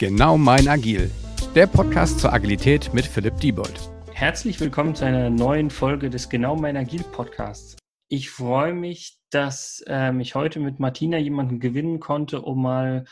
[0.00, 1.10] Genau mein Agil,
[1.54, 3.78] der Podcast zur Agilität mit Philipp Diebold.
[4.14, 7.76] Herzlich willkommen zu einer neuen Folge des Genau mein Agil Podcasts.
[8.08, 13.04] Ich freue mich, dass ähm, ich heute mit Martina jemanden gewinnen konnte, um mal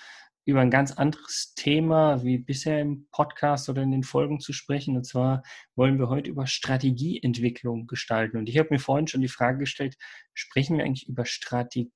[0.47, 4.97] über ein ganz anderes Thema wie bisher im Podcast oder in den Folgen zu sprechen.
[4.97, 5.43] Und zwar
[5.77, 8.39] wollen wir heute über Strategieentwicklung gestalten.
[8.39, 9.99] Und ich habe mir vorhin schon die Frage gestellt,
[10.33, 11.93] sprechen wir eigentlich über Strategie?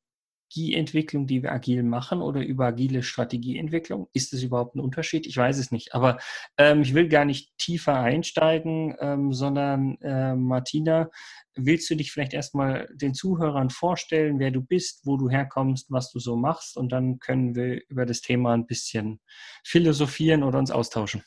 [0.53, 4.09] Strategieentwicklung, die wir agil machen oder über agile Strategieentwicklung?
[4.13, 5.27] Ist es überhaupt ein Unterschied?
[5.27, 5.95] Ich weiß es nicht.
[5.95, 6.19] Aber
[6.59, 11.11] ähm, ich will gar nicht tiefer einsteigen, ähm, sondern äh, Martina,
[11.55, 16.11] willst du dich vielleicht erstmal den Zuhörern vorstellen, wer du bist, wo du herkommst, was
[16.11, 19.21] du so machst und dann können wir über das Thema ein bisschen
[19.65, 21.23] philosophieren oder uns austauschen.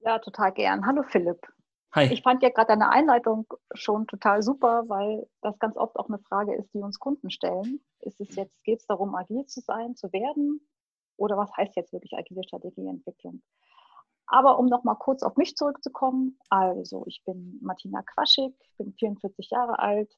[0.00, 0.84] Ja, total gern.
[0.84, 1.40] Hallo Philipp.
[1.92, 2.04] Hi.
[2.12, 6.20] Ich fand ja gerade deine Einleitung schon total super, weil das ganz oft auch eine
[6.20, 7.80] Frage ist, die uns Kunden stellen.
[8.00, 10.60] Ist es jetzt, geht es darum, agil zu sein, zu werden?
[11.16, 13.42] Oder was heißt jetzt wirklich agile Strategieentwicklung?
[14.26, 19.80] Aber um nochmal kurz auf mich zurückzukommen, also ich bin Martina Quaschig, bin 44 Jahre
[19.80, 20.16] alt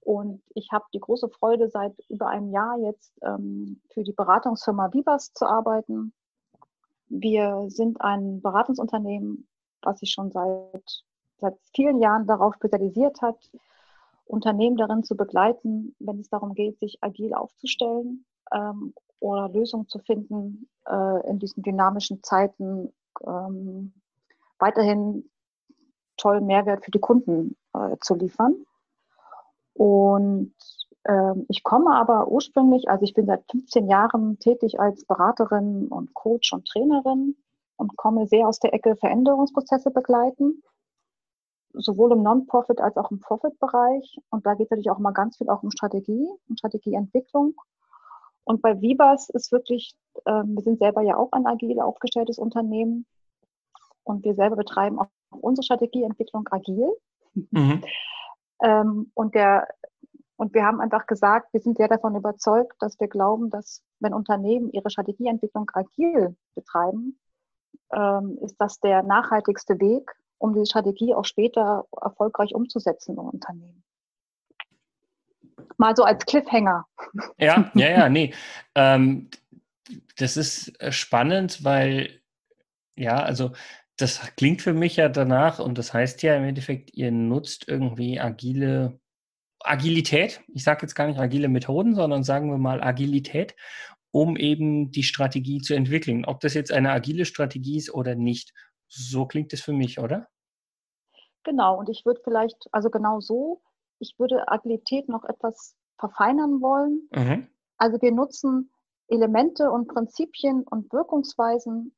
[0.00, 4.92] und ich habe die große Freude, seit über einem Jahr jetzt ähm, für die Beratungsfirma
[4.92, 6.12] Vivas zu arbeiten.
[7.08, 9.48] Wir sind ein Beratungsunternehmen
[9.82, 11.04] was sich schon seit,
[11.38, 13.50] seit vielen Jahren darauf spezialisiert hat,
[14.24, 19.98] Unternehmen darin zu begleiten, wenn es darum geht, sich agil aufzustellen ähm, oder Lösungen zu
[19.98, 22.92] finden, äh, in diesen dynamischen Zeiten
[23.26, 23.92] ähm,
[24.58, 25.28] weiterhin
[26.16, 28.54] tollen Mehrwert für die Kunden äh, zu liefern.
[29.74, 30.54] Und
[31.04, 36.14] ähm, ich komme aber ursprünglich, also ich bin seit 15 Jahren tätig als Beraterin und
[36.14, 37.36] Coach und Trainerin
[37.82, 40.62] und komme sehr aus der Ecke Veränderungsprozesse begleiten,
[41.74, 44.18] sowohl im Non-Profit als auch im Profit-Bereich.
[44.30, 47.54] Und da geht es natürlich auch mal ganz viel auch um Strategie, um Strategieentwicklung.
[48.44, 49.94] Und bei Vibas ist wirklich,
[50.24, 53.04] äh, wir sind selber ja auch ein agil aufgestelltes Unternehmen
[54.04, 56.88] und wir selber betreiben auch unsere Strategieentwicklung agil.
[57.34, 57.82] Mhm.
[58.62, 59.66] ähm, und der
[60.36, 64.12] und wir haben einfach gesagt, wir sind sehr davon überzeugt, dass wir glauben, dass wenn
[64.12, 67.16] Unternehmen ihre Strategieentwicklung agil betreiben,
[67.92, 73.84] ähm, ist das der nachhaltigste Weg, um die Strategie auch später erfolgreich umzusetzen im Unternehmen.
[75.76, 76.86] Mal so als Cliffhanger.
[77.38, 78.34] Ja, ja, ja, nee.
[78.74, 79.30] Ähm,
[80.16, 82.20] das ist äh, spannend, weil,
[82.96, 83.52] ja, also
[83.96, 88.18] das klingt für mich ja danach und das heißt ja im Endeffekt, ihr nutzt irgendwie
[88.18, 88.98] agile
[89.64, 90.40] Agilität.
[90.48, 93.54] Ich sage jetzt gar nicht agile Methoden, sondern sagen wir mal Agilität,
[94.12, 96.24] um eben die Strategie zu entwickeln.
[96.24, 98.52] Ob das jetzt eine agile Strategie ist oder nicht.
[98.88, 100.28] So klingt es für mich, oder?
[101.44, 103.62] Genau, und ich würde vielleicht, also genau so,
[103.98, 107.08] ich würde Agilität noch etwas verfeinern wollen.
[107.14, 107.48] Mhm.
[107.78, 108.70] Also wir nutzen
[109.08, 111.94] Elemente und Prinzipien und Wirkungsweisen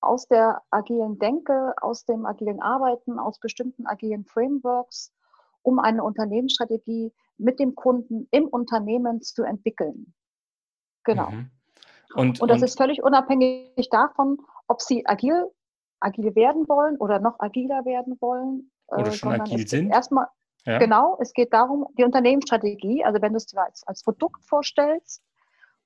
[0.00, 5.12] aus der agilen Denke, aus dem agilen Arbeiten, aus bestimmten agilen Frameworks,
[5.62, 10.14] um eine Unternehmensstrategie mit dem Kunden im Unternehmen zu entwickeln.
[11.08, 11.30] Genau.
[11.30, 11.50] Mhm.
[12.14, 15.50] Und, und das und, ist völlig unabhängig davon, ob sie agil,
[16.00, 18.70] agil werden wollen oder noch agiler werden wollen.
[18.88, 19.90] Oder äh, schon agil sind.
[19.90, 20.26] Erstmal,
[20.66, 20.78] ja.
[20.78, 25.22] genau, es geht darum, die Unternehmensstrategie, also wenn du es dir als, als Produkt vorstellst,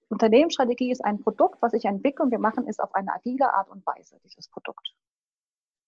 [0.09, 3.71] Unternehmensstrategie ist ein Produkt, was ich entwickle und wir machen es auf eine agile Art
[3.71, 4.93] und Weise, dieses Produkt.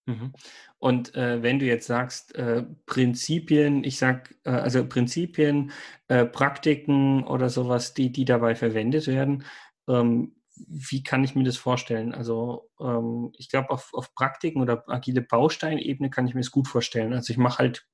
[0.07, 0.33] Mhm.
[0.77, 5.71] Und äh, wenn du jetzt sagst, äh, Prinzipien, ich sag, äh, also Prinzipien,
[6.07, 9.45] äh, Praktiken oder sowas, die, die dabei verwendet werden,
[9.87, 12.13] ähm, wie kann ich mir das vorstellen?
[12.13, 16.67] Also ähm, ich glaube, auf, auf Praktiken oder agile Bausteinebene kann ich mir das gut
[16.67, 17.13] vorstellen.
[17.13, 17.87] Also ich mache halt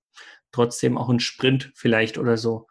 [0.52, 2.68] trotzdem auch einen Sprint vielleicht oder so.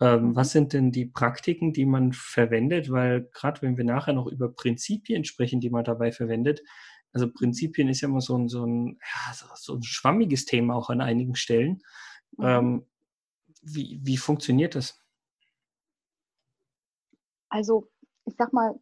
[0.00, 2.90] Ähm, was sind denn die Praktiken, die man verwendet?
[2.90, 6.62] Weil gerade wenn wir nachher noch über Prinzipien sprechen, die man dabei verwendet,
[7.12, 10.76] also Prinzipien ist ja immer so ein, so ein, ja, so, so ein schwammiges Thema
[10.76, 11.82] auch an einigen Stellen.
[12.36, 12.44] Mhm.
[12.44, 12.86] Ähm,
[13.62, 15.00] wie, wie funktioniert das?
[17.48, 17.88] Also,
[18.24, 18.78] ich sag mal,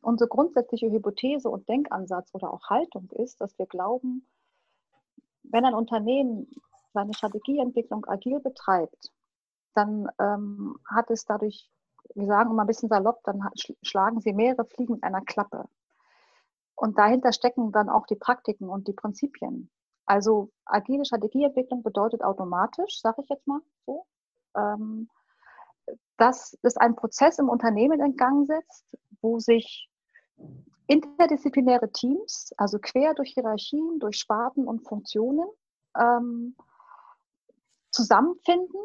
[0.00, 4.26] unsere grundsätzliche Hypothese und Denkansatz oder auch Haltung ist, dass wir glauben,
[5.42, 6.50] wenn ein Unternehmen
[6.92, 9.12] seine Strategieentwicklung agil betreibt,
[9.74, 11.70] dann ähm, hat es dadurch,
[12.14, 13.48] wir sagen immer ein bisschen salopp, dann
[13.82, 15.68] schlagen sie mehrere Fliegen mit einer Klappe.
[16.80, 19.68] Und dahinter stecken dann auch die Praktiken und die Prinzipien.
[20.06, 24.06] Also agile Strategieentwicklung bedeutet automatisch, sage ich jetzt mal so,
[24.56, 25.10] ähm,
[26.16, 28.86] dass es ein Prozess im Unternehmen in Gang setzt,
[29.20, 29.90] wo sich
[30.86, 35.46] interdisziplinäre Teams, also quer durch Hierarchien, durch Sparten und Funktionen,
[36.00, 36.56] ähm,
[37.90, 38.80] zusammenfinden,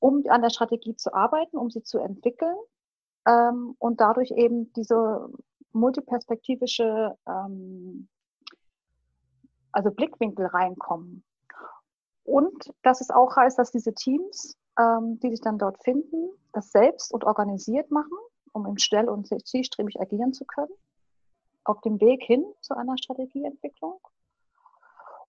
[0.00, 2.56] um an der Strategie zu arbeiten, um sie zu entwickeln
[3.24, 5.30] ähm, und dadurch eben diese
[5.76, 8.08] multiperspektivische ähm,
[9.72, 11.22] also Blickwinkel reinkommen.
[12.24, 16.70] Und dass es auch heißt, dass diese Teams, ähm, die sich dann dort finden, das
[16.72, 18.16] selbst und organisiert machen,
[18.52, 20.72] um im schnell und zielstrebig agieren zu können,
[21.64, 24.00] auf dem Weg hin zu einer Strategieentwicklung.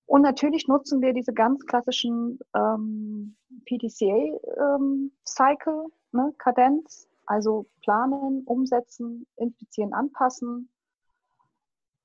[0.05, 3.35] Und natürlich nutzen wir diese ganz klassischen ähm,
[3.65, 5.11] PDCA-Cycle,
[5.83, 10.69] ähm, ne, Kadenz, also planen, umsetzen, infizieren, anpassen.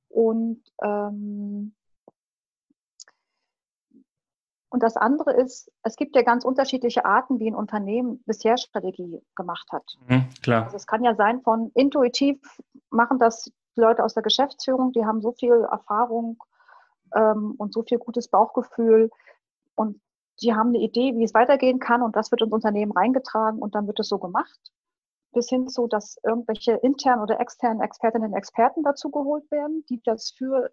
[0.08, 1.74] Und, ähm,
[4.69, 9.22] und das andere ist, es gibt ja ganz unterschiedliche Arten, wie ein Unternehmen bisher Strategie
[9.36, 9.84] gemacht hat.
[10.08, 10.64] Mhm, klar.
[10.64, 12.38] Also es kann ja sein von intuitiv
[12.90, 16.42] machen das Leute aus der Geschäftsführung, die haben so viel Erfahrung
[17.14, 19.10] ähm, und so viel gutes Bauchgefühl
[19.76, 20.00] und
[20.42, 23.74] die haben eine Idee, wie es weitergehen kann und das wird ins Unternehmen reingetragen und
[23.74, 24.58] dann wird es so gemacht.
[25.32, 30.00] Bis hin zu, dass irgendwelche internen oder externen Expertinnen und Experten dazu geholt werden, die
[30.05, 30.70] das für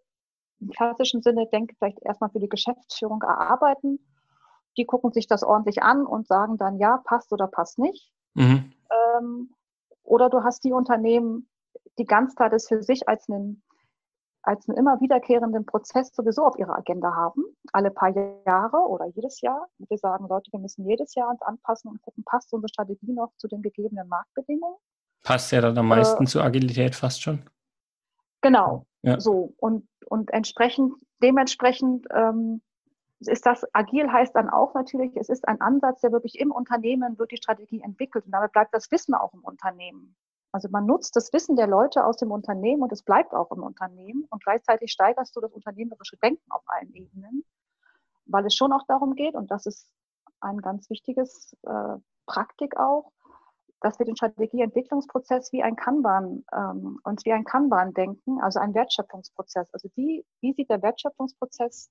[0.59, 3.99] im klassischen Sinne, denke vielleicht erstmal für die Geschäftsführung erarbeiten.
[4.77, 8.11] Die gucken sich das ordentlich an und sagen dann, ja, passt oder passt nicht.
[8.33, 8.73] Mhm.
[8.91, 9.55] Ähm,
[10.03, 11.49] oder du hast die Unternehmen,
[11.97, 13.63] die ganz klar das für sich als einen
[14.41, 17.43] als einen immer wiederkehrenden Prozess sowieso auf ihrer Agenda haben,
[17.73, 18.09] alle paar
[18.45, 19.67] Jahre oder jedes Jahr.
[19.77, 23.31] Wir sagen, Leute, wir müssen jedes Jahr uns anpassen und gucken, passt unsere Strategie noch
[23.37, 24.77] zu den gegebenen Marktbedingungen.
[25.23, 27.43] Passt ja dann am meisten äh, zur Agilität fast schon.
[28.41, 29.19] Genau, ja.
[29.19, 29.53] so.
[29.57, 32.61] Und, und entsprechend, dementsprechend ähm,
[33.19, 37.19] ist das, agil heißt dann auch natürlich, es ist ein Ansatz, der wirklich im Unternehmen
[37.19, 40.15] wird die Strategie entwickelt und damit bleibt das Wissen auch im Unternehmen.
[40.51, 43.61] Also man nutzt das Wissen der Leute aus dem Unternehmen und es bleibt auch im
[43.61, 47.45] Unternehmen und gleichzeitig steigerst du das unternehmerische Denken auf allen Ebenen,
[48.25, 49.89] weil es schon auch darum geht, und das ist
[50.41, 53.11] ein ganz wichtiges äh, Praktik auch,
[53.81, 58.73] dass wir den Strategieentwicklungsprozess wie ein Kanban ähm, uns wie ein Kanban denken, also ein
[58.73, 59.73] Wertschöpfungsprozess.
[59.73, 61.89] Also wie, wie sieht der Wertschöpfungsprozess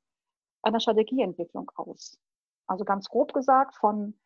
[0.62, 2.18] einer Strategieentwicklung aus?
[2.66, 4.18] Also ganz grob gesagt von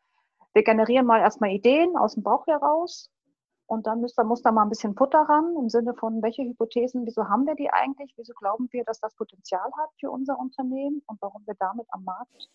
[0.54, 3.11] wir generieren mal erstmal Ideen aus dem Bauch heraus
[3.72, 6.42] und dann muss da, muss da mal ein bisschen Futter ran im Sinne von, welche
[6.42, 8.12] Hypothesen, wieso haben wir die eigentlich?
[8.18, 12.04] Wieso glauben wir, dass das Potenzial hat für unser Unternehmen und warum wir damit am
[12.04, 12.50] Markt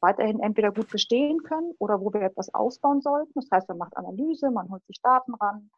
[0.00, 3.30] weiterhin entweder gut bestehen können oder wo wir etwas ausbauen sollten.
[3.36, 5.70] Das heißt, man macht Analyse, man holt sich Daten ran.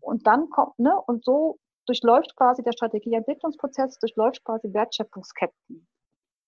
[0.00, 5.86] Und dann kommt, ne, und so durchläuft quasi der Strategieentwicklungsprozess, durchläuft quasi Wertschöpfungsketten.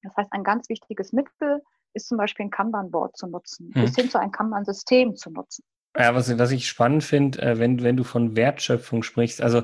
[0.02, 1.62] Das heißt, ein ganz wichtiges Mittel
[1.94, 3.82] ist zum Beispiel ein Kanban-Board zu nutzen, hm.
[3.82, 5.62] bis hin zu einem Kanban-System zu nutzen.
[5.94, 9.62] Ja, was, was ich spannend finde, äh, wenn, wenn du von Wertschöpfung sprichst, also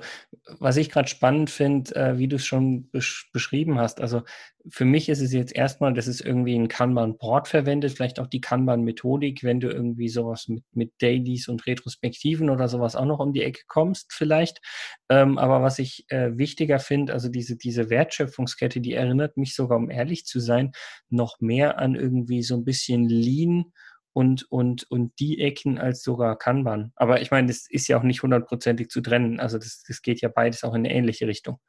[0.59, 4.23] was ich gerade spannend finde, äh, wie du es schon besch beschrieben hast, also
[4.69, 8.43] für mich ist es jetzt erstmal, dass es irgendwie ein Kanban-Board verwendet, vielleicht auch die
[8.43, 13.33] Kanban-Methodik, wenn du irgendwie sowas mit, mit Dailies und Retrospektiven oder sowas auch noch um
[13.33, 14.61] die Ecke kommst, vielleicht.
[15.09, 19.79] Ähm, aber was ich äh, wichtiger finde, also diese, diese Wertschöpfungskette, die erinnert mich sogar,
[19.79, 20.73] um ehrlich zu sein,
[21.09, 23.73] noch mehr an irgendwie so ein bisschen Lean
[24.19, 26.93] und, und, und die Ecken als sogar Kanban.
[26.97, 29.38] Aber ich meine, das ist ja auch nicht hundertprozentig zu trennen.
[29.38, 31.61] Also das, das geht ja beides auch in eine ähnliche Richtung.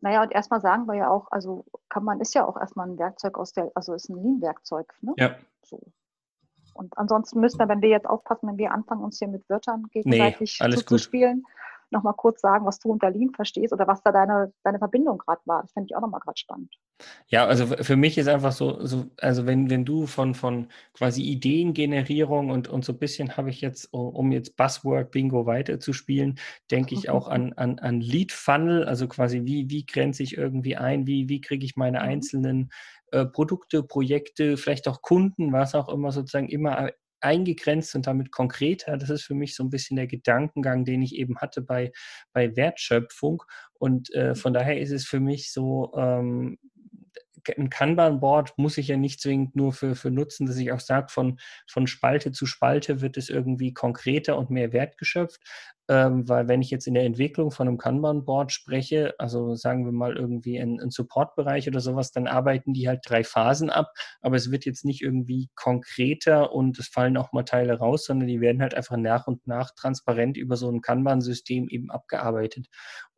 [0.00, 3.36] Naja, und erstmal sagen wir ja auch, also Kanban ist ja auch erstmal ein Werkzeug
[3.36, 4.94] aus der, also ist ein Lean-Werkzeug.
[5.00, 5.12] Ne?
[5.16, 5.34] Ja.
[5.64, 5.80] So.
[6.72, 9.88] Und ansonsten müssen wir, wenn wir jetzt aufpassen, wenn wir anfangen, uns hier mit Wörtern
[9.90, 11.42] gegenseitig nee, zuzuspielen,
[11.92, 15.40] nochmal kurz sagen, was du unter Lean verstehst oder was da deine, deine Verbindung gerade
[15.44, 15.62] war.
[15.62, 16.74] Das fände ich auch nochmal gerade spannend.
[17.28, 21.22] Ja, also für mich ist einfach so, so also wenn, wenn du von, von quasi
[21.22, 26.38] Ideengenerierung und, und so ein bisschen habe ich jetzt, um jetzt Buzzword Bingo weiterzuspielen,
[26.70, 30.76] denke ich auch an, an, an Lead Funnel, also quasi wie, wie grenze ich irgendwie
[30.76, 32.04] ein, wie, wie kriege ich meine mhm.
[32.04, 32.70] einzelnen
[33.12, 36.90] äh, Produkte, Projekte, vielleicht auch Kunden, was auch immer sozusagen immer
[37.20, 38.96] eingegrenzt und damit konkreter.
[38.96, 41.92] Das ist für mich so ein bisschen der Gedankengang, den ich eben hatte bei,
[42.32, 43.42] bei Wertschöpfung.
[43.74, 46.58] Und äh, von daher ist es für mich so, ähm,
[47.56, 51.08] ein Kanban-Board muss ich ja nicht zwingend nur für, für nutzen, dass ich auch sage,
[51.08, 55.40] von, von Spalte zu Spalte wird es irgendwie konkreter und mehr Wert geschöpft.
[55.90, 59.90] Ähm, weil wenn ich jetzt in der Entwicklung von einem Kanban-Board spreche, also sagen wir
[59.90, 64.36] mal irgendwie ein, ein Support-Bereich oder sowas, dann arbeiten die halt drei Phasen ab, aber
[64.36, 68.40] es wird jetzt nicht irgendwie konkreter und es fallen auch mal Teile raus, sondern die
[68.40, 72.68] werden halt einfach nach und nach transparent über so ein Kanban-System eben abgearbeitet.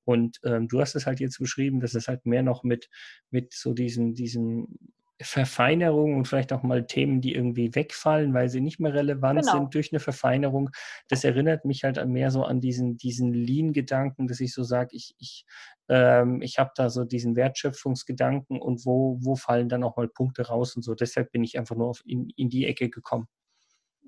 [0.05, 2.88] Und ähm, du hast es halt jetzt beschrieben, dass es halt mehr noch mit,
[3.31, 4.79] mit so diesen, diesen
[5.23, 9.52] Verfeinerungen und vielleicht auch mal Themen, die irgendwie wegfallen, weil sie nicht mehr relevant genau.
[9.52, 10.71] sind durch eine Verfeinerung.
[11.09, 15.14] Das erinnert mich halt mehr so an diesen, diesen Lean-Gedanken, dass ich so sage, ich,
[15.19, 15.45] ich,
[15.88, 20.49] ähm, ich habe da so diesen Wertschöpfungsgedanken und wo, wo fallen dann auch mal Punkte
[20.49, 20.95] raus und so.
[20.95, 23.29] Deshalb bin ich einfach nur auf in, in die Ecke gekommen.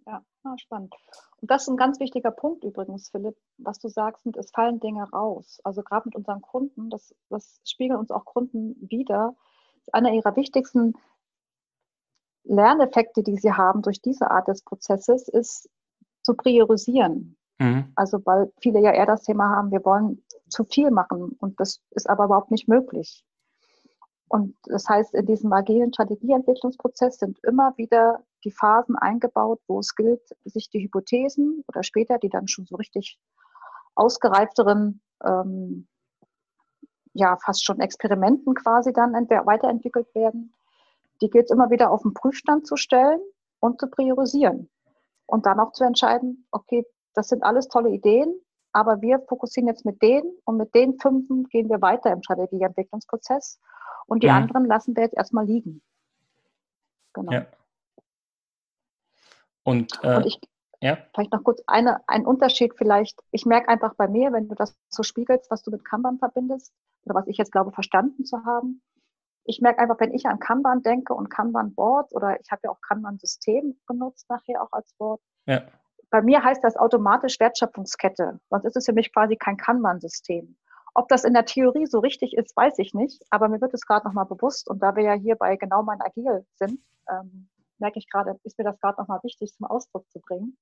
[0.06, 0.94] Ja, ah, spannend.
[1.40, 5.08] das ist ein ganz wichtiger Punkt übrigens, Philipp, was du sagst, mit es fallen Dinge
[5.10, 5.60] raus.
[5.64, 9.34] Also gerade mit unseren Kunden, das, das spiegeln uns auch Kunden wieder.
[9.92, 10.94] Einer ihrer wichtigsten
[12.44, 15.68] Lerneffekte, die sie haben durch diese Art des Prozesses, ist
[16.22, 17.36] zu priorisieren.
[17.58, 17.92] Mhm.
[17.94, 21.80] Also weil viele ja eher das Thema haben, wir wollen zu viel machen und das
[21.90, 23.24] ist aber überhaupt nicht möglich.
[24.28, 29.94] Und das heißt, in diesem agilen Strategieentwicklungsprozess sind immer wieder die Phasen eingebaut, wo es
[29.94, 33.18] gilt, sich die Hypothesen oder später die dann schon so richtig
[33.94, 35.86] ausgereifteren, ähm,
[37.14, 40.52] ja, fast schon Experimenten quasi dann weiterentwickelt werden,
[41.22, 43.20] die gilt es immer wieder auf den Prüfstand zu stellen
[43.60, 44.68] und zu priorisieren.
[45.26, 48.34] Und dann auch zu entscheiden, okay, das sind alles tolle Ideen,
[48.72, 53.60] aber wir fokussieren jetzt mit denen und mit den fünfen gehen wir weiter im Strategieentwicklungsprozess
[54.06, 54.34] und die mhm.
[54.34, 55.80] anderen lassen wir jetzt erstmal liegen.
[57.12, 57.32] Genau.
[57.32, 57.46] Ja.
[59.62, 60.40] Und, äh, und ich,
[60.80, 60.98] ja.
[61.14, 63.22] vielleicht noch kurz eine, ein Unterschied vielleicht.
[63.30, 66.74] Ich merke einfach bei mir, wenn du das so spiegelst, was du mit Kanban verbindest
[67.04, 68.82] oder was ich jetzt glaube verstanden zu haben.
[69.44, 72.70] Ich merke einfach, wenn ich an Kanban denke und Kanban Boards oder ich habe ja
[72.70, 75.20] auch Kanban System benutzt nachher auch als Wort.
[75.46, 75.62] Ja.
[76.10, 78.40] Bei mir heißt das automatisch Wertschöpfungskette.
[78.48, 80.56] Sonst ist es für mich quasi kein Kanban-System.
[80.94, 83.84] Ob das in der Theorie so richtig ist, weiß ich nicht, aber mir wird es
[83.84, 86.80] gerade nochmal bewusst und da wir ja hier bei genau mein Agil sind,
[87.10, 90.56] ähm, merke ich gerade, ist mir das gerade nochmal wichtig zum Ausdruck zu bringen,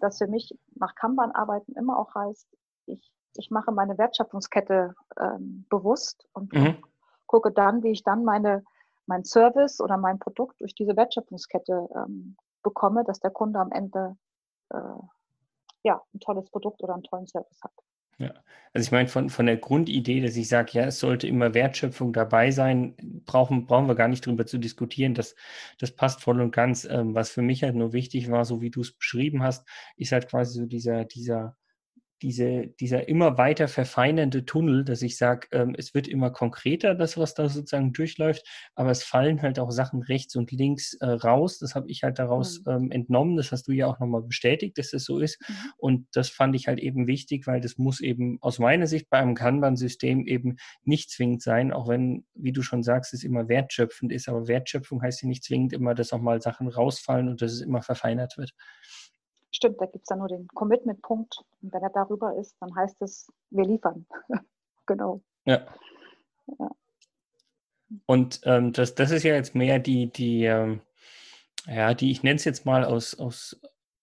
[0.00, 2.48] dass für mich nach Kanban arbeiten immer auch heißt,
[2.86, 6.82] ich, ich mache meine Wertschöpfungskette ähm, bewusst und mhm.
[7.26, 8.64] gucke dann, wie ich dann meine,
[9.06, 14.16] mein Service oder mein Produkt durch diese Wertschöpfungskette ähm, bekomme, dass der Kunde am Ende
[14.70, 14.78] äh,
[15.82, 17.72] ja, ein tolles Produkt oder einen tollen Service hat.
[18.18, 18.34] Ja,
[18.74, 22.12] also ich meine, von, von der Grundidee, dass ich sage, ja, es sollte immer Wertschöpfung
[22.12, 25.14] dabei sein, brauchen, brauchen wir gar nicht drüber zu diskutieren.
[25.14, 25.34] Das,
[25.78, 26.84] das passt voll und ganz.
[26.84, 30.12] Ähm, was für mich halt nur wichtig war, so wie du es beschrieben hast, ist
[30.12, 31.56] halt quasi so dieser, dieser
[32.22, 37.16] diese, dieser immer weiter verfeinernde Tunnel, dass ich sage, ähm, es wird immer konkreter, das,
[37.16, 41.58] was da sozusagen durchläuft, aber es fallen halt auch Sachen rechts und links äh, raus.
[41.58, 42.72] Das habe ich halt daraus mhm.
[42.72, 43.36] ähm, entnommen.
[43.36, 45.40] Das hast du ja auch nochmal bestätigt, dass das so ist.
[45.48, 45.54] Mhm.
[45.78, 49.18] Und das fand ich halt eben wichtig, weil das muss eben aus meiner Sicht bei
[49.18, 54.12] einem Kanban-System eben nicht zwingend sein, auch wenn, wie du schon sagst, es immer wertschöpfend
[54.12, 54.28] ist.
[54.28, 57.62] Aber Wertschöpfung heißt ja nicht zwingend immer, dass auch mal Sachen rausfallen und dass es
[57.62, 58.52] immer verfeinert wird.
[59.52, 61.42] Stimmt, da gibt es dann nur den Commitment-Punkt.
[61.62, 64.06] Und wenn er darüber ist, dann heißt es, wir liefern.
[64.86, 65.20] genau.
[65.44, 65.66] Ja.
[66.58, 66.70] ja.
[68.06, 70.80] Und ähm, das, das ist ja jetzt mehr die, die, ähm,
[71.66, 73.60] ja, die, ich nenne es jetzt mal aus, aus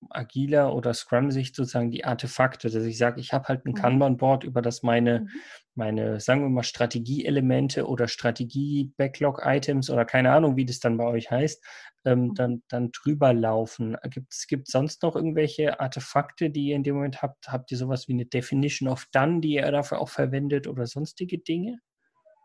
[0.10, 3.76] agiler oder Scrum-Sicht sozusagen die Artefakte, dass ich sage, ich habe halt ein mhm.
[3.76, 5.30] Kanban-Board, über das meine, mhm.
[5.76, 11.32] meine, sagen wir mal, Strategieelemente oder Strategie-Backlog-Items oder keine Ahnung, wie das dann bei euch
[11.32, 11.64] heißt,
[12.06, 12.34] ähm, mhm.
[12.36, 13.98] dann, dann drüber laufen.
[14.04, 14.34] Gibt
[14.68, 17.52] es sonst noch irgendwelche Artefakte, die ihr in dem Moment habt?
[17.52, 21.40] Habt ihr sowas wie eine Definition of Done, die ihr dafür auch verwendet oder sonstige
[21.40, 21.80] Dinge?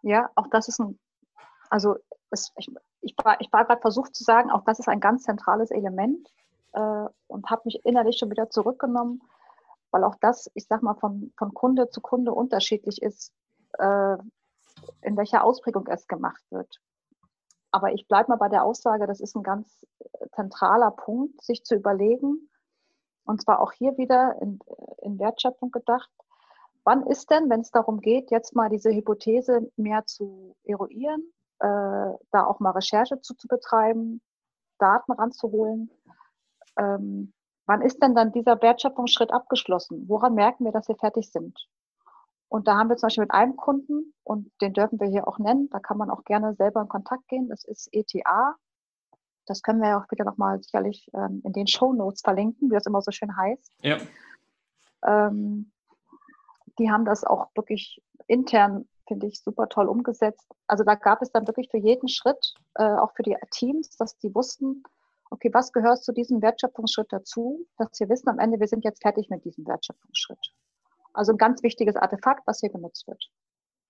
[0.03, 0.99] Ja, auch das ist ein,
[1.71, 1.97] also
[2.31, 2.69] es, ich,
[3.03, 6.29] ich war, ich war gerade versucht zu sagen, auch das ist ein ganz zentrales Element
[6.73, 9.23] äh, und habe mich innerlich schon wieder zurückgenommen,
[9.91, 13.33] weil auch das, ich sag mal, von, von Kunde zu Kunde unterschiedlich ist,
[13.79, 14.17] äh,
[15.03, 16.81] in welcher Ausprägung es gemacht wird.
[17.71, 19.79] Aber ich bleibe mal bei der Aussage, das ist ein ganz
[20.35, 22.49] zentraler Punkt, sich zu überlegen,
[23.25, 24.59] und zwar auch hier wieder in,
[24.99, 26.11] in Wertschöpfung gedacht,
[26.85, 31.67] wann ist denn, wenn es darum geht, jetzt mal diese Hypothese mehr zu eruieren, äh,
[32.31, 34.21] da auch mal Recherche zu, zu betreiben,
[34.79, 35.91] Daten ranzuholen,
[36.79, 37.33] ähm,
[37.67, 40.09] wann ist denn dann dieser Wertschöpfungsschritt abgeschlossen?
[40.09, 41.59] Woran merken wir, dass wir fertig sind?
[42.49, 45.39] Und da haben wir zum Beispiel mit einem Kunden, und den dürfen wir hier auch
[45.39, 48.57] nennen, da kann man auch gerne selber in Kontakt gehen, das ist ETA.
[49.47, 52.75] Das können wir ja auch wieder nochmal sicherlich ähm, in den Show Notes verlinken, wie
[52.75, 53.73] das immer so schön heißt.
[53.81, 53.97] Ja.
[55.05, 55.73] Ähm,
[56.79, 60.47] die haben das auch wirklich intern, finde ich, super toll umgesetzt.
[60.67, 64.19] Also da gab es dann wirklich für jeden Schritt, äh, auch für die Teams, dass
[64.19, 64.83] die wussten,
[65.33, 69.03] okay, was gehört zu diesem Wertschöpfungsschritt dazu, dass wir wissen am Ende, wir sind jetzt
[69.03, 70.53] fertig mit diesem Wertschöpfungsschritt.
[71.15, 73.31] Also ein ganz wichtiges Artefakt, was hier genutzt wird,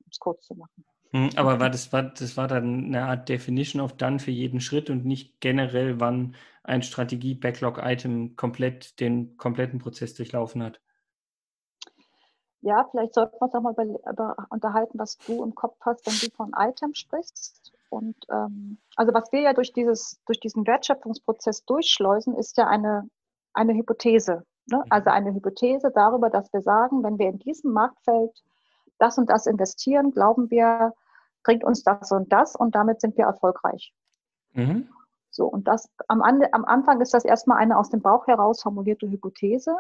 [0.01, 0.85] um es kurz zu machen.
[1.11, 4.61] Hm, aber war das, war, das war dann eine Art Definition of Done für jeden
[4.61, 10.81] Schritt und nicht generell, wann ein Strategie-Backlog-Item komplett den kompletten Prozess durchlaufen hat?
[12.61, 16.07] Ja, vielleicht sollten wir uns auch mal über, über unterhalten, was du im Kopf hast,
[16.07, 17.73] wenn du von Item sprichst.
[17.93, 23.09] Und ähm, also was wir ja durch, dieses, durch diesen Wertschöpfungsprozess durchschleusen, ist ja eine,
[23.53, 24.45] eine Hypothese.
[24.67, 24.79] Ne?
[24.79, 24.85] Mhm.
[24.89, 28.31] Also eine Hypothese darüber, dass wir sagen, wenn wir in diesem Marktfeld
[28.99, 30.95] das und das investieren, glauben wir,
[31.43, 33.93] bringt uns das und das und damit sind wir erfolgreich.
[34.53, 34.89] Mhm.
[35.31, 39.11] So, und das am, am Anfang ist das erstmal eine aus dem Bauch heraus formulierte
[39.11, 39.77] Hypothese.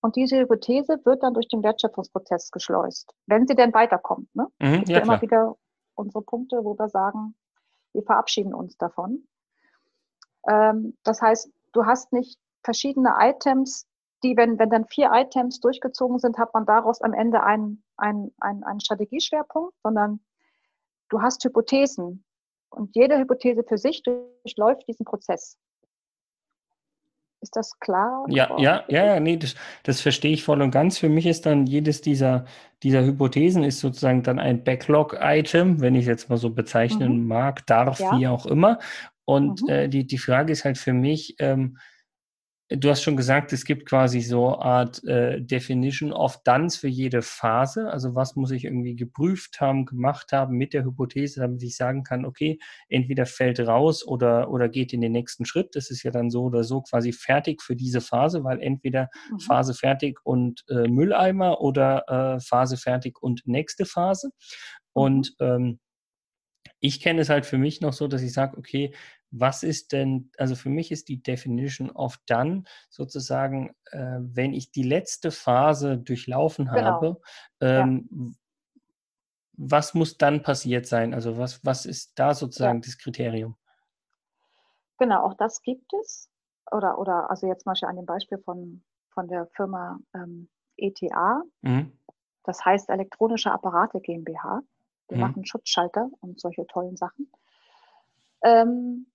[0.00, 4.34] Und diese Hypothese wird dann durch den Wertschöpfungsprozess geschleust, wenn sie denn weiterkommt.
[4.34, 4.46] Ne?
[4.60, 5.56] Mhm, ja, immer wieder
[5.94, 7.34] unsere Punkte, wo wir sagen,
[7.92, 9.26] wir verabschieden uns davon.
[10.46, 13.86] Ähm, das heißt, du hast nicht verschiedene Items,
[14.22, 18.34] die, wenn, wenn dann vier Items durchgezogen sind, hat man daraus am Ende einen, einen,
[18.40, 20.20] einen, einen Strategieschwerpunkt, sondern
[21.10, 22.24] du hast Hypothesen.
[22.70, 25.56] Und jede Hypothese für sich durchläuft diesen Prozess.
[27.44, 28.24] Ist das klar?
[28.30, 30.96] Ja, ja, ja, ja, nee, das, das verstehe ich voll und ganz.
[30.96, 32.46] Für mich ist dann jedes dieser,
[32.82, 37.26] dieser Hypothesen ist sozusagen dann ein Backlog-Item, wenn ich es jetzt mal so bezeichnen mhm.
[37.26, 38.18] mag, darf, ja.
[38.18, 38.78] wie auch immer.
[39.26, 39.68] Und mhm.
[39.68, 41.76] äh, die, die Frage ist halt für mich, ähm,
[42.70, 46.88] Du hast schon gesagt, es gibt quasi so eine Art äh, Definition of Dones für
[46.88, 47.90] jede Phase.
[47.90, 52.04] Also was muss ich irgendwie geprüft haben, gemacht haben mit der Hypothese, damit ich sagen
[52.04, 55.76] kann, okay, entweder fällt raus oder, oder geht in den nächsten Schritt.
[55.76, 59.40] Das ist ja dann so oder so quasi fertig für diese Phase, weil entweder mhm.
[59.40, 64.30] Phase fertig und äh, Mülleimer oder äh, Phase fertig und nächste Phase.
[64.94, 65.46] Und mhm.
[65.46, 65.78] ähm,
[66.80, 68.94] ich kenne es halt für mich noch so, dass ich sage, okay,
[69.36, 74.70] was ist denn, also für mich ist die Definition of done sozusagen, äh, wenn ich
[74.70, 76.80] die letzte Phase durchlaufen genau.
[76.80, 77.20] habe,
[77.60, 78.32] ähm, ja.
[79.54, 81.14] was muss dann passiert sein?
[81.14, 82.82] Also was, was ist da sozusagen ja.
[82.84, 83.56] das Kriterium?
[84.98, 86.30] Genau, auch das gibt es.
[86.70, 91.42] Oder, oder also jetzt mal an dem Beispiel von, von der Firma ähm, ETA.
[91.62, 91.92] Mhm.
[92.44, 94.60] Das heißt elektronische Apparate GmbH.
[95.08, 95.20] Wir mhm.
[95.20, 97.30] machen Schutzschalter und solche tollen Sachen.
[98.44, 99.06] Ähm,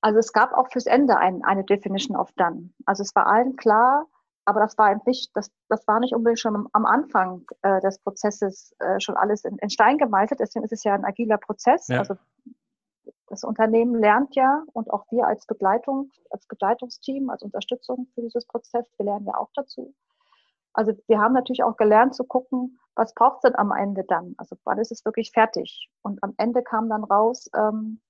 [0.00, 2.70] also es gab auch fürs Ende ein, eine Definition of done.
[2.86, 4.06] Also es war allen klar,
[4.44, 8.74] aber das war nicht, das, das war nicht unbedingt schon am Anfang äh, des Prozesses
[8.78, 10.40] äh, schon alles in, in, Stein gemeißelt.
[10.40, 11.88] Deswegen ist es ja ein agiler Prozess.
[11.88, 11.98] Ja.
[11.98, 12.14] Also
[13.28, 18.46] das Unternehmen lernt ja und auch wir als Begleitung, als Begleitungsteam, als Unterstützung für dieses
[18.46, 19.94] Prozess, wir lernen ja auch dazu.
[20.72, 24.34] Also wir haben natürlich auch gelernt zu gucken, was braucht es denn am Ende dann?
[24.38, 25.90] Also wann ist es wirklich fertig?
[26.02, 28.00] Und am Ende kam dann raus, ähm,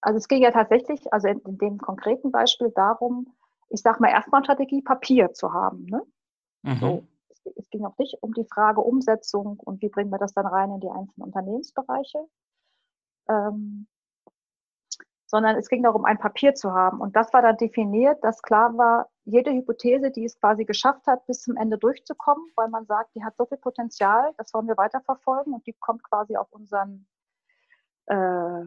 [0.00, 3.34] also es ging ja tatsächlich, also in, in dem konkreten Beispiel darum,
[3.68, 5.86] ich sage mal erstmal Strategiepapier zu haben.
[5.86, 6.02] Ne?
[6.62, 6.78] Mhm.
[6.78, 10.32] So, es, es, ging auch nicht um die Frage Umsetzung und wie bringen wir das
[10.32, 12.26] dann rein in die einzelnen Unternehmensbereiche,
[13.28, 13.86] ähm,
[15.26, 17.00] sondern es ging darum, ein Papier zu haben.
[17.00, 21.24] Und das war dann definiert, dass klar war, jede Hypothese, die es quasi geschafft hat,
[21.26, 24.76] bis zum Ende durchzukommen, weil man sagt, die hat so viel Potenzial, das wollen wir
[24.76, 27.06] weiterverfolgen und die kommt quasi auf unseren
[28.06, 28.64] äh,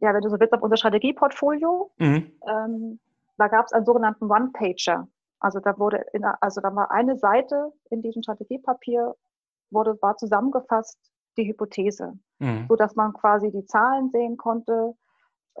[0.00, 1.90] ja, wenn du so willst, auf unser Strategieportfolio.
[1.98, 2.32] Mhm.
[2.46, 3.00] Ähm,
[3.36, 5.08] da gab es einen sogenannten One-Pager.
[5.40, 9.14] Also da wurde, in, also da war eine Seite in diesem Strategiepapier,
[9.70, 10.98] wurde, war zusammengefasst
[11.36, 12.66] die Hypothese, mhm.
[12.68, 14.94] so dass man quasi die Zahlen sehen konnte,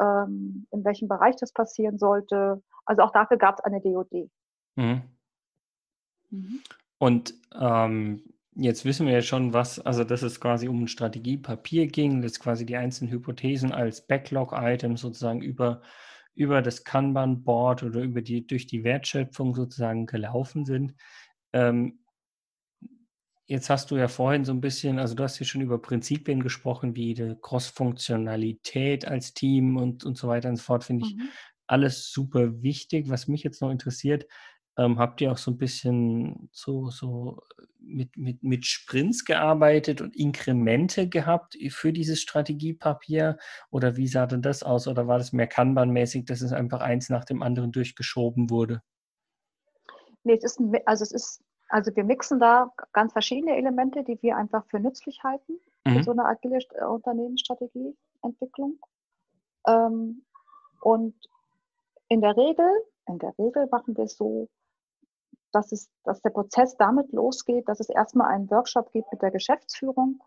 [0.00, 2.62] ähm, in welchem Bereich das passieren sollte.
[2.86, 4.30] Also auch dafür gab es eine DOD.
[4.76, 5.02] Mhm.
[6.30, 6.60] Mhm.
[6.98, 8.22] Und ähm,
[8.56, 12.38] Jetzt wissen wir ja schon, was, also dass es quasi um ein Strategiepapier ging, dass
[12.38, 15.82] quasi die einzelnen Hypothesen als Backlog-Item sozusagen über,
[16.34, 20.94] über das Kanban-Board oder über die, durch die Wertschöpfung sozusagen gelaufen sind.
[21.52, 22.04] Ähm,
[23.46, 26.40] jetzt hast du ja vorhin so ein bisschen, also du hast ja schon über Prinzipien
[26.40, 31.16] gesprochen, wie die Cross-Funktionalität als Team und, und so weiter und so fort, finde ich
[31.16, 31.28] mhm.
[31.66, 33.08] alles super wichtig.
[33.08, 34.26] Was mich jetzt noch interessiert,
[34.76, 37.40] ähm, habt ihr auch so ein bisschen so, so
[37.78, 43.38] mit, mit, mit Sprints gearbeitet und Inkremente gehabt für dieses Strategiepapier?
[43.70, 44.88] Oder wie sah denn das aus?
[44.88, 48.82] Oder war das mehr Kanban-mäßig, dass es einfach eins nach dem anderen durchgeschoben wurde?
[50.24, 54.36] Nee, es ist, also es ist, also wir mixen da ganz verschiedene Elemente, die wir
[54.36, 55.96] einfach für nützlich halten, mhm.
[55.96, 58.78] für so eine agile äh, Unternehmensstrategieentwicklung.
[59.66, 60.24] Ähm,
[60.80, 61.14] und
[62.08, 62.68] in der Regel,
[63.06, 64.48] in der Regel machen wir es so,
[65.54, 69.30] dass, es, dass der Prozess damit losgeht, dass es erstmal einen Workshop gibt mit der
[69.30, 70.22] Geschäftsführung,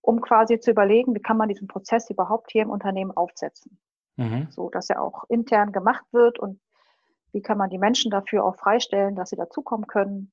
[0.00, 3.78] um quasi zu überlegen, wie kann man diesen Prozess überhaupt hier im Unternehmen aufsetzen.
[4.16, 4.48] Mhm.
[4.50, 6.60] So dass er auch intern gemacht wird und
[7.32, 10.32] wie kann man die Menschen dafür auch freistellen, dass sie dazukommen können.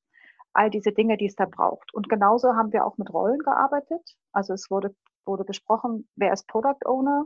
[0.53, 1.93] All diese Dinge, die es da braucht.
[1.93, 4.15] Und genauso haben wir auch mit Rollen gearbeitet.
[4.31, 7.25] Also es wurde, wurde besprochen, wer ist Product Owner,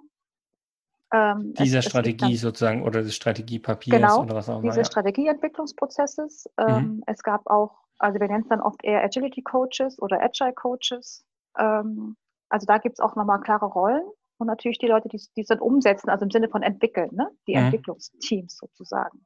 [1.11, 4.61] ähm, Dieser es, Strategie es sozusagen oder des Strategiepapiers genau, oder was auch immer.
[4.61, 4.85] Dieses ja.
[4.85, 6.49] Strategieentwicklungsprozesses.
[6.57, 7.03] Ähm, mhm.
[7.07, 11.25] Es gab auch, also wir nennen es dann oft eher Agility Coaches oder Agile Coaches.
[11.57, 12.15] Ähm,
[12.49, 14.03] also da gibt es auch nochmal klare Rollen
[14.37, 17.29] und natürlich die Leute, die, es dann umsetzen, also im Sinne von entwickeln, ne?
[17.47, 17.65] die mhm.
[17.65, 19.25] Entwicklungsteams sozusagen.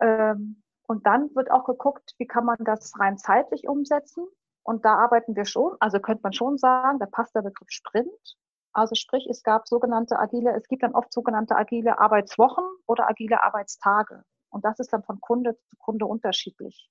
[0.00, 4.26] Ähm, und dann wird auch geguckt, wie kann man das rein zeitlich umsetzen.
[4.62, 8.36] Und da arbeiten wir schon, also könnte man schon sagen, da passt der Begriff Sprint
[8.76, 13.42] Also sprich, es gab sogenannte agile, es gibt dann oft sogenannte agile Arbeitswochen oder agile
[13.42, 14.22] Arbeitstage.
[14.50, 16.90] Und das ist dann von Kunde zu Kunde unterschiedlich.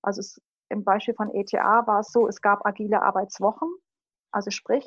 [0.00, 3.68] Also es, im Beispiel von ETA war es so, es gab agile Arbeitswochen.
[4.32, 4.86] Also sprich,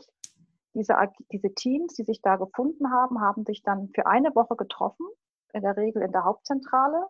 [0.73, 0.95] diese,
[1.31, 5.05] diese Teams, die sich da gefunden haben, haben sich dann für eine Woche getroffen,
[5.53, 7.05] in der Regel in der Hauptzentrale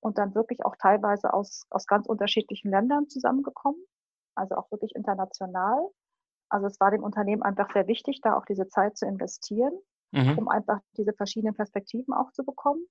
[0.00, 3.84] und dann wirklich auch teilweise aus, aus ganz unterschiedlichen Ländern zusammengekommen,
[4.34, 5.90] also auch wirklich international.
[6.50, 9.72] Also es war dem Unternehmen einfach sehr wichtig, da auch diese Zeit zu investieren,
[10.12, 10.38] mhm.
[10.38, 12.84] um einfach diese verschiedenen Perspektiven auch zu bekommen.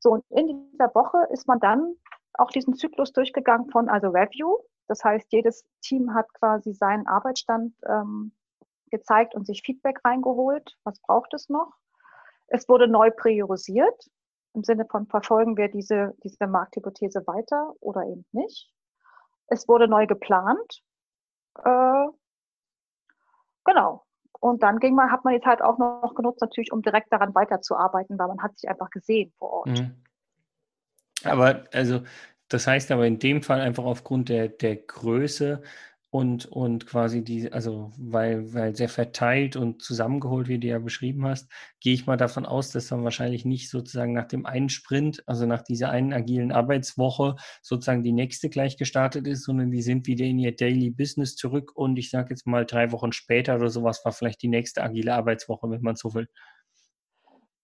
[0.00, 1.94] So, und in dieser Woche ist man dann
[2.34, 4.58] auch diesen Zyklus durchgegangen von, also Review.
[4.86, 8.32] Das heißt, jedes Team hat quasi seinen Arbeitsstand ähm,
[8.90, 10.76] gezeigt und sich Feedback reingeholt.
[10.84, 11.72] Was braucht es noch?
[12.46, 14.08] Es wurde neu priorisiert
[14.58, 18.72] im Sinne von verfolgen wir diese, diese Markthypothese weiter oder eben nicht.
[19.46, 20.82] Es wurde neu geplant.
[21.64, 22.06] Äh,
[23.68, 24.04] genau.
[24.40, 27.34] Und dann ging man, hat man die Zeit auch noch genutzt, natürlich, um direkt daran
[27.34, 29.68] weiterzuarbeiten, weil man hat sich einfach gesehen vor Ort.
[29.68, 29.94] Mhm.
[31.24, 32.02] Aber also
[32.48, 35.62] das heißt aber in dem Fall einfach aufgrund der, der Größe
[36.10, 41.26] und, und quasi die, also weil, weil sehr verteilt und zusammengeholt, wie du ja beschrieben
[41.26, 45.22] hast, gehe ich mal davon aus, dass dann wahrscheinlich nicht sozusagen nach dem einen Sprint,
[45.26, 50.06] also nach dieser einen agilen Arbeitswoche sozusagen die nächste gleich gestartet ist, sondern die sind
[50.06, 53.68] wieder in ihr Daily Business zurück und ich sage jetzt mal drei Wochen später oder
[53.68, 56.28] sowas war vielleicht die nächste agile Arbeitswoche, wenn man so will.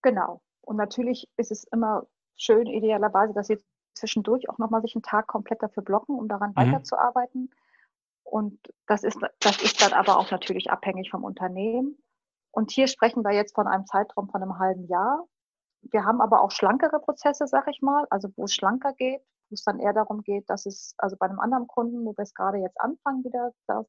[0.03, 0.41] Genau.
[0.61, 2.05] Und natürlich ist es immer
[2.35, 3.57] schön, idealerweise, dass sie
[3.95, 6.57] zwischendurch auch nochmal sich einen Tag komplett dafür blocken, um daran mhm.
[6.57, 7.49] weiterzuarbeiten.
[8.25, 11.97] Und das ist, das ist dann aber auch natürlich abhängig vom Unternehmen.
[12.51, 15.25] Und hier sprechen wir jetzt von einem Zeitraum von einem halben Jahr.
[15.81, 19.53] Wir haben aber auch schlankere Prozesse, sag ich mal, also wo es schlanker geht, wo
[19.53, 22.33] es dann eher darum geht, dass es, also bei einem anderen Kunden, wo wir es
[22.33, 23.85] gerade jetzt anfangen, wieder da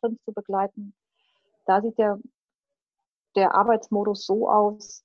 [0.00, 0.94] drin zu begleiten,
[1.66, 2.18] da sieht der,
[3.36, 5.04] der Arbeitsmodus so aus,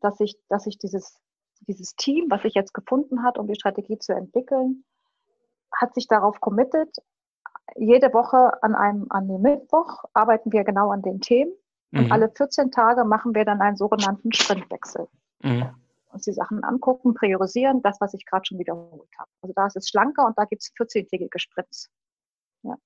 [0.00, 1.20] dass sich, dass sich dieses,
[1.60, 4.84] dieses Team, was sich jetzt gefunden hat, um die Strategie zu entwickeln,
[5.72, 6.96] hat sich darauf committed,
[7.78, 11.52] jede Woche an einem, an dem Mittwoch arbeiten wir genau an den Themen.
[11.90, 12.00] Mhm.
[12.00, 15.08] Und alle 14 Tage machen wir dann einen sogenannten Sprintwechsel.
[15.42, 15.70] Mhm.
[16.12, 19.30] Uns die Sachen angucken, priorisieren, das, was ich gerade schon wiederholt habe.
[19.42, 21.90] Also da ist es schlanker und da gibt es 14-tägige Sprints.
[22.62, 22.76] Ja.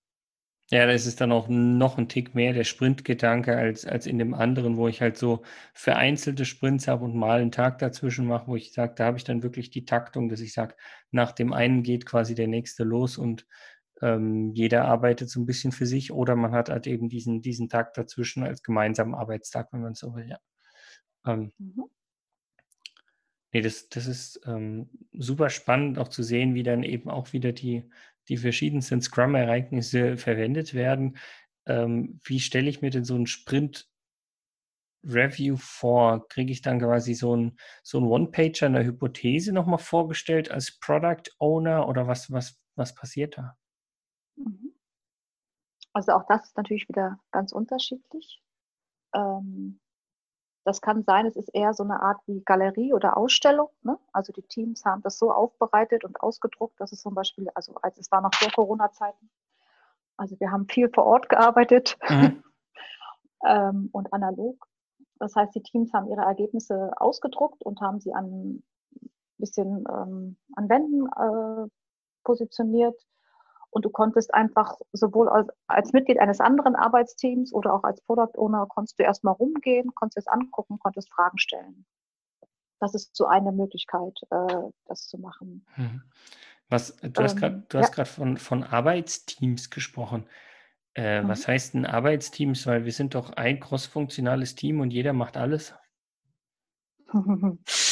[0.72, 4.34] Ja, das ist dann auch noch ein Tick mehr der Sprintgedanke als, als in dem
[4.34, 5.42] anderen, wo ich halt so
[5.74, 9.24] vereinzelte Sprints habe und mal einen Tag dazwischen mache, wo ich sage, da habe ich
[9.24, 10.76] dann wirklich die Taktung, dass ich sage,
[11.10, 13.48] nach dem einen geht quasi der nächste los und
[14.02, 17.68] ähm, jeder arbeitet so ein bisschen für sich oder man hat halt eben diesen, diesen
[17.68, 20.38] Tag dazwischen als gemeinsamen Arbeitstag, wenn man so will, ja.
[21.26, 21.84] Ähm, mhm.
[23.52, 27.52] Nee, das, das ist ähm, super spannend auch zu sehen, wie dann eben auch wieder
[27.52, 27.90] die,
[28.28, 31.16] die verschiedensten Scrum-Ereignisse verwendet werden.
[31.66, 33.88] Ähm, wie stelle ich mir denn so einen Sprint
[35.04, 36.28] Review vor?
[36.28, 41.30] Kriege ich dann quasi so ein, so ein One-Pager, eine Hypothese nochmal vorgestellt als Product
[41.38, 43.56] Owner oder was, was, was passiert da?
[44.44, 44.74] Mhm.
[45.92, 48.42] Also auch das ist natürlich wieder ganz unterschiedlich.
[49.14, 49.80] Ähm,
[50.64, 53.70] das kann sein, es ist eher so eine Art wie Galerie oder Ausstellung.
[53.82, 53.98] Ne?
[54.12, 57.98] Also die Teams haben das so aufbereitet und ausgedruckt, dass es zum Beispiel, also als
[57.98, 59.30] es war noch vor Corona-Zeiten,
[60.16, 62.44] also wir haben viel vor Ort gearbeitet mhm.
[63.46, 64.66] ähm, und analog.
[65.18, 68.62] Das heißt, die Teams haben ihre Ergebnisse ausgedruckt und haben sie an
[69.40, 71.68] bisschen ähm, an Wänden äh,
[72.22, 73.00] positioniert
[73.70, 78.36] und du konntest einfach sowohl als, als, Mitglied eines anderen Arbeitsteams oder auch als Product
[78.36, 81.86] Owner konntest du erstmal rumgehen, konntest es angucken, konntest Fragen stellen.
[82.80, 85.64] Das ist so eine Möglichkeit, äh, das zu machen.
[85.76, 86.02] Mhm.
[86.68, 88.04] Was, du hast ähm, gerade ja.
[88.04, 90.26] von, von Arbeitsteams gesprochen.
[90.94, 91.28] Äh, mhm.
[91.28, 92.66] Was heißt denn Arbeitsteams?
[92.66, 95.74] Weil wir sind doch ein crossfunktionales Team und jeder macht alles.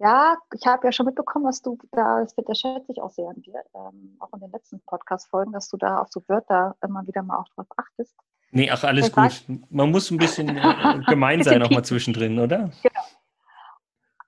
[0.00, 3.28] Ja, ich habe ja schon mitbekommen, dass du da, das, das schätze ich auch sehr
[3.28, 7.06] an dir, ähm, auch in den letzten Podcast-Folgen, dass du da auf so Wörter immer
[7.06, 8.16] wieder mal auch drauf achtest.
[8.50, 9.44] Nee, ach, alles gut.
[9.68, 12.70] Man muss ein bisschen äh, gemein sein auch mal zwischendrin, oder?
[12.82, 13.00] Genau.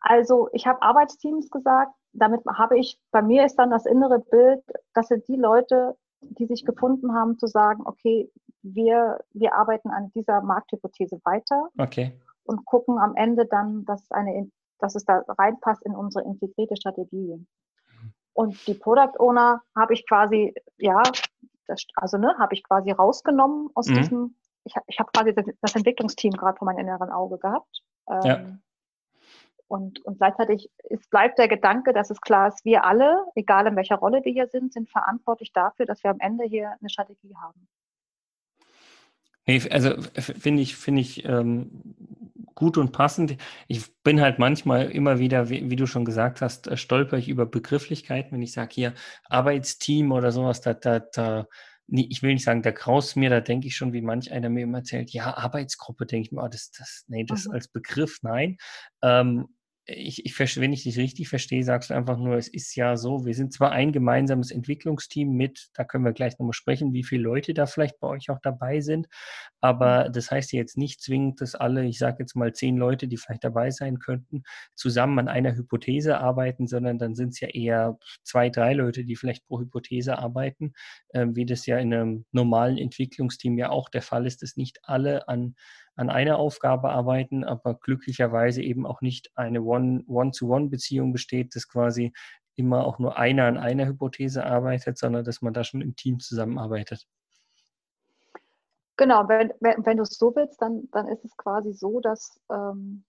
[0.00, 4.62] Also, ich habe Arbeitsteams gesagt, damit habe ich, bei mir ist dann das innere Bild,
[4.92, 8.30] das sind die Leute, die sich gefunden haben, zu sagen, okay,
[8.60, 11.70] wir, wir arbeiten an dieser Markthypothese weiter.
[11.78, 12.12] Okay.
[12.44, 14.36] Und gucken am Ende dann, dass eine
[14.82, 17.46] dass es da reinpasst in unsere integrierte Strategie.
[18.34, 21.02] Und die Product Owner habe ich quasi, ja,
[21.66, 23.94] das, also ne, habe ich quasi rausgenommen aus mhm.
[23.94, 27.82] diesem, ich, ich habe quasi das, Entwicklungsteam gerade vor meinem inneren Auge gehabt.
[28.10, 28.58] Ähm, ja.
[29.68, 33.76] Und, und gleichzeitig ist, bleibt der Gedanke, dass es klar ist, wir alle, egal in
[33.76, 37.34] welcher Rolle wir hier sind, sind verantwortlich dafür, dass wir am Ende hier eine Strategie
[37.40, 37.68] haben.
[39.46, 41.82] Nee, also finde ich, finde ich ähm,
[42.62, 43.36] gut und passend.
[43.66, 47.28] Ich bin halt manchmal immer wieder, wie, wie du schon gesagt hast, äh, stolper ich
[47.28, 48.94] über Begrifflichkeiten, wenn ich sage hier
[49.24, 51.48] Arbeitsteam oder sowas, da, da, da
[51.88, 54.62] ich will nicht sagen, da graust mir, da denke ich schon, wie manch einer mir
[54.62, 57.54] immer erzählt, ja, Arbeitsgruppe, denke ich mir, oh, das, das, nee, das mhm.
[57.54, 58.58] als Begriff, nein.
[59.02, 59.48] Ähm,
[59.84, 63.24] ich, ich, wenn ich dich richtig verstehe, sagst du einfach nur, es ist ja so,
[63.26, 67.24] wir sind zwar ein gemeinsames Entwicklungsteam mit, da können wir gleich nochmal sprechen, wie viele
[67.24, 69.08] Leute da vielleicht bei euch auch dabei sind,
[69.60, 70.12] aber mhm.
[70.12, 73.42] das heißt jetzt nicht zwingend, dass alle, ich sage jetzt mal zehn Leute, die vielleicht
[73.42, 74.44] dabei sein könnten,
[74.76, 79.16] zusammen an einer Hypothese arbeiten, sondern dann sind es ja eher zwei, drei Leute, die
[79.16, 80.74] vielleicht pro Hypothese arbeiten,
[81.08, 84.78] äh, wie das ja in einem normalen Entwicklungsteam ja auch der Fall ist, dass nicht
[84.84, 85.56] alle an
[85.94, 92.12] an einer Aufgabe arbeiten, aber glücklicherweise eben auch nicht eine One-to-One-Beziehung besteht, dass quasi
[92.54, 96.20] immer auch nur einer an einer Hypothese arbeitet, sondern dass man da schon im Team
[96.20, 97.06] zusammenarbeitet.
[98.96, 102.38] Genau, wenn, wenn, wenn du es so willst, dann, dann ist es quasi so, dass,
[102.50, 103.04] ähm,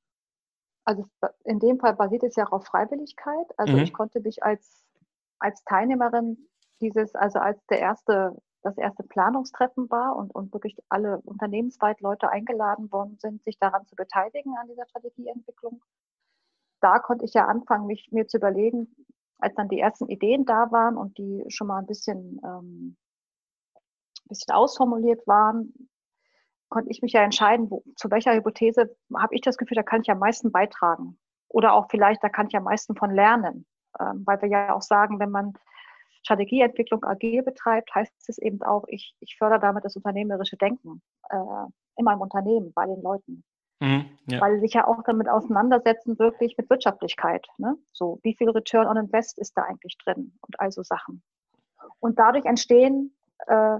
[0.86, 1.06] also
[1.44, 3.48] in dem Fall basiert es ja auch auf Freiwilligkeit.
[3.58, 3.84] Also mhm.
[3.84, 4.86] ich konnte dich als,
[5.40, 6.38] als Teilnehmerin
[6.84, 12.30] dieses, also als der erste das erste Planungstreffen war und, und wirklich alle unternehmensweit Leute
[12.30, 15.84] eingeladen worden sind, sich daran zu beteiligen an dieser Strategieentwicklung.
[16.80, 18.96] Da konnte ich ja anfangen, mich mir zu überlegen,
[19.38, 22.98] als dann die ersten Ideen da waren und die schon mal ein bisschen, ähm,
[24.30, 25.90] bisschen ausformuliert waren,
[26.70, 30.02] konnte ich mich ja entscheiden, wo, zu welcher Hypothese habe ich das Gefühl, da kann
[30.02, 31.20] ich am meisten beitragen.
[31.50, 33.66] Oder auch vielleicht, da kann ich am meisten von lernen.
[34.00, 35.54] Ähm, weil wir ja auch sagen, wenn man
[36.24, 41.36] Strategieentwicklung agil betreibt, heißt es eben auch, ich, ich fördere damit das unternehmerische Denken äh,
[41.98, 43.44] in meinem Unternehmen, bei den Leuten.
[43.80, 44.40] Mhm, ja.
[44.40, 47.46] Weil sie sich ja auch damit auseinandersetzen, wirklich mit Wirtschaftlichkeit.
[47.58, 47.76] Ne?
[47.92, 51.22] So, wie viel Return on Invest ist da eigentlich drin und all so Sachen.
[52.00, 53.14] Und dadurch entstehen
[53.48, 53.80] äh,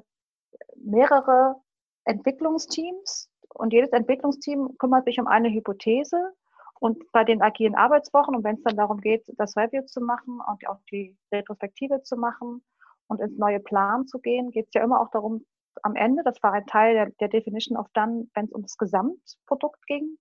[0.76, 1.56] mehrere
[2.04, 6.34] Entwicklungsteams und jedes Entwicklungsteam kümmert sich um eine Hypothese
[6.84, 10.42] und bei den agilen Arbeitswochen, und wenn es dann darum geht, das Review zu machen
[10.46, 12.62] und auch die Retrospektive zu machen
[13.08, 15.46] und ins neue Plan zu gehen, geht es ja immer auch darum,
[15.82, 18.76] am Ende, das war ein Teil der, der Definition of Done, wenn es um das
[18.76, 20.18] Gesamtprodukt ging,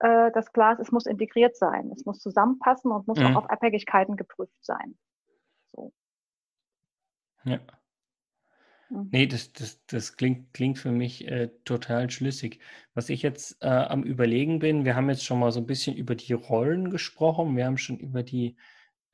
[0.00, 3.28] äh, das Glas, es muss integriert sein, es muss zusammenpassen und muss mhm.
[3.28, 4.98] auch auf Abhängigkeiten geprüft sein.
[5.72, 5.94] So.
[7.44, 7.58] Ja.
[8.88, 9.10] Mhm.
[9.10, 12.60] Nee, das, das, das klingt, klingt für mich äh, total schlüssig.
[12.94, 15.96] Was ich jetzt äh, am Überlegen bin, wir haben jetzt schon mal so ein bisschen
[15.96, 18.56] über die Rollen gesprochen, wir haben schon über die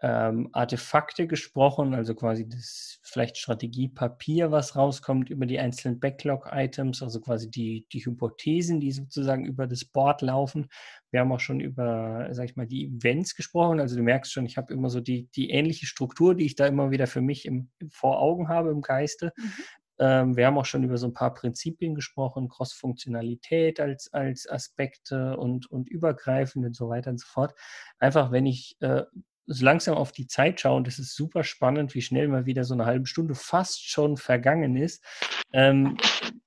[0.04, 7.20] ähm, Artefakte gesprochen, also quasi das vielleicht Strategiepapier, was rauskommt, über die einzelnen Backlog-Items, also
[7.20, 10.68] quasi die, die Hypothesen, die sozusagen über das Board laufen.
[11.12, 13.78] Wir haben auch schon über, sag ich mal, die Events gesprochen.
[13.78, 16.66] Also du merkst schon, ich habe immer so die, die ähnliche Struktur, die ich da
[16.66, 19.32] immer wieder für mich im, vor Augen habe im Geiste.
[19.36, 19.52] Mhm.
[19.98, 25.36] Ähm, wir haben auch schon über so ein paar Prinzipien gesprochen, Cross-Funktionalität als, als Aspekte
[25.36, 27.54] und, und übergreifend und so weiter und so fort.
[28.00, 29.04] Einfach, wenn ich äh,
[29.46, 32.64] so langsam auf die Zeit schaue und es ist super spannend, wie schnell mal wieder
[32.64, 35.04] so eine halbe Stunde fast schon vergangen ist,
[35.52, 35.96] ähm,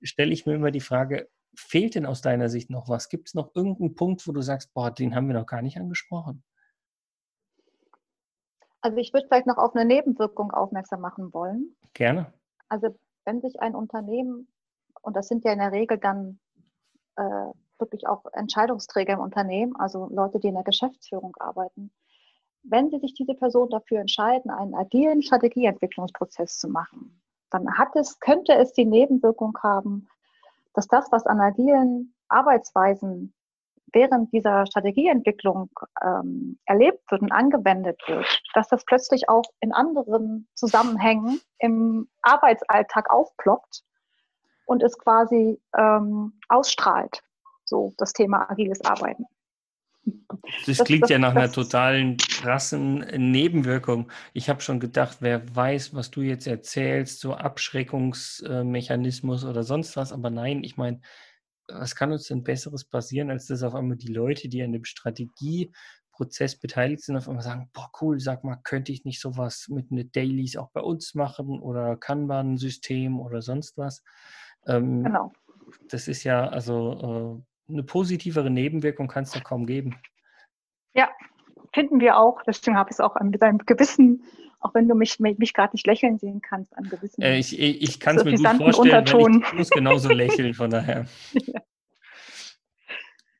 [0.01, 3.09] stelle ich mir immer die Frage, fehlt denn aus deiner Sicht noch was?
[3.09, 5.77] Gibt es noch irgendeinen Punkt, wo du sagst, boah, den haben wir noch gar nicht
[5.77, 6.43] angesprochen?
[8.81, 11.75] Also ich würde vielleicht noch auf eine Nebenwirkung aufmerksam machen wollen.
[11.93, 12.31] Gerne.
[12.69, 14.47] Also wenn sich ein Unternehmen,
[15.01, 16.39] und das sind ja in der Regel dann
[17.15, 21.91] äh, wirklich auch Entscheidungsträger im Unternehmen, also Leute, die in der Geschäftsführung arbeiten,
[22.67, 28.19] wenn Sie sich diese Person dafür entscheiden, einen agilen Strategieentwicklungsprozess zu machen, dann hat es,
[28.19, 30.07] könnte es die Nebenwirkung haben,
[30.73, 33.33] dass das, was an agilen Arbeitsweisen
[33.93, 35.69] während dieser Strategieentwicklung
[36.03, 43.09] ähm, erlebt wird und angewendet wird, dass das plötzlich auch in anderen Zusammenhängen im Arbeitsalltag
[43.09, 43.83] aufploppt
[44.65, 47.23] und es quasi ähm, ausstrahlt,
[47.63, 49.25] so das Thema agiles Arbeiten.
[50.05, 52.99] Das, das klingt das, ja nach das, einer totalen krassen
[53.31, 54.09] Nebenwirkung.
[54.33, 60.13] Ich habe schon gedacht, wer weiß, was du jetzt erzählst, so Abschreckungsmechanismus oder sonst was.
[60.13, 61.01] Aber nein, ich meine,
[61.67, 64.85] was kann uns denn Besseres passieren, als dass auf einmal die Leute, die an dem
[64.85, 69.91] Strategieprozess beteiligt sind, auf einmal sagen, boah, cool, sag mal, könnte ich nicht sowas mit
[69.91, 74.03] einer Dailies auch bei uns machen oder Kanban-System oder sonst was?
[74.67, 75.33] Ähm, genau.
[75.89, 79.95] Das ist ja, also äh, eine positivere Nebenwirkung kann es doch kaum geben.
[80.93, 81.09] Ja,
[81.73, 82.41] finden wir auch.
[82.43, 84.23] Deswegen habe ich es auch mit einem gewissen,
[84.59, 87.21] auch wenn du mich, mich gerade nicht lächeln sehen kannst, an gewissen.
[87.21, 89.43] Äh, ich ich, ich kann es mir gut vorstellen, Unterton.
[89.47, 91.05] ich muss genauso lächeln, von daher.
[91.33, 91.61] ja.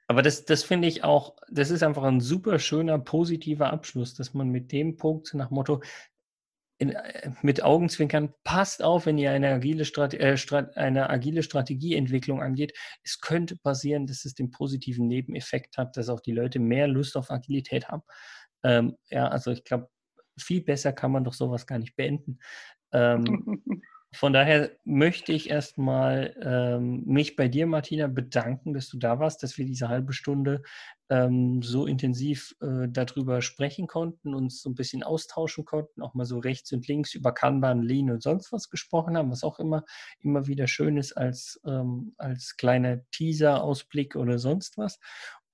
[0.07, 4.33] Aber das, das finde ich auch, das ist einfach ein super schöner, positiver Abschluss, dass
[4.33, 5.81] man mit dem Punkt nach Motto,
[6.77, 11.43] in, äh, mit Augenzwinkern, passt auf, wenn ihr eine agile, Strate äh, Strat eine agile
[11.43, 12.73] Strategieentwicklung angeht.
[13.03, 17.15] Es könnte passieren, dass es den positiven Nebeneffekt hat, dass auch die Leute mehr Lust
[17.17, 18.03] auf Agilität haben.
[18.63, 19.89] Ähm, ja, also ich glaube,
[20.37, 22.39] viel besser kann man doch sowas gar nicht beenden.
[22.91, 23.63] Ähm,
[24.15, 29.43] Von daher möchte ich erstmal ähm, mich bei dir, Martina, bedanken, dass du da warst,
[29.43, 30.63] dass wir diese halbe Stunde
[31.09, 36.25] ähm, so intensiv äh, darüber sprechen konnten, uns so ein bisschen austauschen konnten, auch mal
[36.25, 39.83] so rechts und links über Kanban, Lean und sonst was gesprochen haben, was auch immer,
[40.19, 44.97] immer wieder schön ist als, ähm, als kleiner Teaser-Ausblick oder sonst was.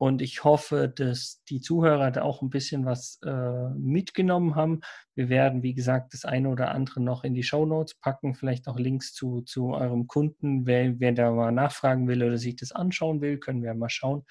[0.02, 4.80] Und ich hoffe, dass die Zuhörer da auch ein bisschen was äh, mitgenommen haben.
[5.14, 8.68] Wir werden, wie gesagt, das eine oder andere noch in die Show Notes packen, vielleicht
[8.68, 10.66] auch Links zu, zu eurem Kunden.
[10.66, 14.24] Wer, wer da mal nachfragen will oder sich das anschauen will, können wir mal schauen.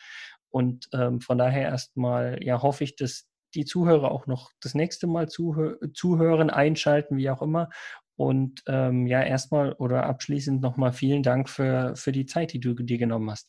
[0.49, 5.07] Und ähm, von daher erstmal, ja, hoffe ich, dass die Zuhörer auch noch das nächste
[5.07, 7.69] Mal zuhö zuhören, einschalten, wie auch immer.
[8.17, 12.75] Und ähm, ja, erstmal oder abschließend nochmal vielen Dank für, für die Zeit, die du
[12.75, 13.49] dir genommen hast.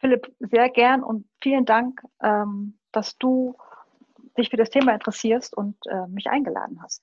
[0.00, 3.56] Philipp, sehr gern und vielen Dank, ähm, dass du
[4.38, 7.02] dich für das Thema interessierst und äh, mich eingeladen hast.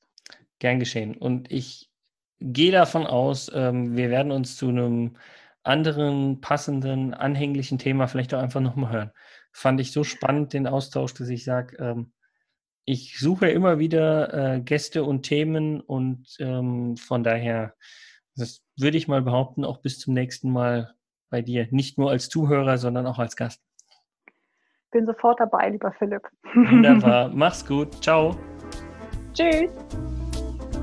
[0.59, 1.15] Gern geschehen.
[1.15, 1.89] Und ich
[2.39, 5.17] gehe davon aus, ähm, wir werden uns zu einem
[5.63, 9.11] anderen passenden, anhänglichen Thema vielleicht auch einfach nochmal hören.
[9.51, 12.11] Fand ich so spannend, den Austausch, dass ich sage, ähm,
[12.85, 17.75] ich suche immer wieder äh, Gäste und Themen und ähm, von daher,
[18.35, 20.95] das würde ich mal behaupten, auch bis zum nächsten Mal
[21.29, 23.61] bei dir, nicht nur als Zuhörer, sondern auch als Gast.
[24.91, 26.23] Bin sofort dabei, lieber Philipp.
[26.53, 27.29] Wunderbar.
[27.33, 28.03] Mach's gut.
[28.03, 28.37] Ciao.
[29.33, 29.69] Tschüss.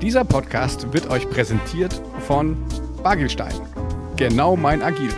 [0.01, 2.57] Dieser Podcast wird euch präsentiert von
[3.03, 3.53] Bagelstein.
[4.15, 5.11] Genau mein Agil.